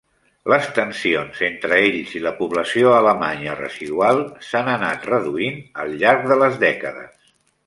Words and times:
Les 0.51 0.67
tensions 0.77 1.41
entre 1.47 1.77
ells 1.89 2.15
i 2.19 2.21
la 2.23 2.31
població 2.39 2.93
alemanya 3.01 3.53
residual 3.59 4.23
s'han 4.49 4.73
anat 4.77 5.07
reduint 5.11 5.61
al 5.85 5.95
llarg 6.05 6.27
de 6.35 6.41
les 6.43 6.59
dècades. 6.67 7.33